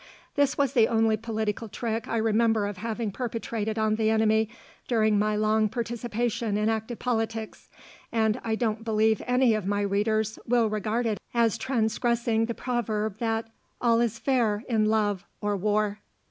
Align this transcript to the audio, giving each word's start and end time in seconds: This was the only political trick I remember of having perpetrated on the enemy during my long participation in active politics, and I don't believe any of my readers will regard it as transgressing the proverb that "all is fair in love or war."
This 0.33 0.57
was 0.57 0.73
the 0.73 0.87
only 0.87 1.15
political 1.15 1.69
trick 1.69 2.07
I 2.07 2.17
remember 2.17 2.65
of 2.65 2.77
having 2.77 3.11
perpetrated 3.11 3.77
on 3.77 3.97
the 3.97 4.09
enemy 4.09 4.49
during 4.87 5.19
my 5.19 5.35
long 5.35 5.69
participation 5.69 6.57
in 6.57 6.69
active 6.69 6.97
politics, 6.97 7.69
and 8.11 8.41
I 8.43 8.55
don't 8.55 8.83
believe 8.83 9.21
any 9.27 9.53
of 9.53 9.67
my 9.67 9.81
readers 9.81 10.39
will 10.47 10.71
regard 10.71 11.05
it 11.05 11.19
as 11.35 11.55
transgressing 11.55 12.45
the 12.45 12.55
proverb 12.55 13.19
that 13.19 13.51
"all 13.79 14.01
is 14.01 14.17
fair 14.17 14.63
in 14.67 14.85
love 14.85 15.23
or 15.39 15.55
war." 15.55 15.99